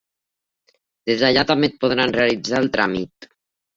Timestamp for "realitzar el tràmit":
2.19-3.29